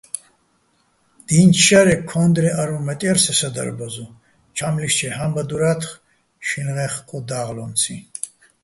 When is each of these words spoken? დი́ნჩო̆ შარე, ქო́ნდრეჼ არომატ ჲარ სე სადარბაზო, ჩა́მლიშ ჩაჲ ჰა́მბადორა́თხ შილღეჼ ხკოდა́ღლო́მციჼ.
დი́ნჩო̆ 1.27 1.63
შარე, 1.65 1.95
ქო́ნდრეჼ 2.09 2.49
არომატ 2.61 3.01
ჲარ 3.05 3.17
სე 3.23 3.33
სადარბაზო, 3.39 4.05
ჩა́მლიშ 4.55 4.93
ჩაჲ 4.97 5.13
ჰა́მბადორა́თხ 5.17 5.91
შილღეჼ 6.47 6.87
ხკოდა́ღლო́მციჼ. 6.93 7.95